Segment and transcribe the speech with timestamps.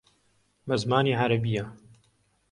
[0.67, 1.65] بە زمانی عەرەبییە